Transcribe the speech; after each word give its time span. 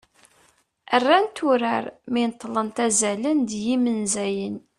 rrant 1.03 1.37
urar 1.49 1.85
mi 2.11 2.21
neṭṭlent 2.29 2.77
"azalen 2.87 3.39
d 3.49 3.51
yimenzayen" 3.65 4.57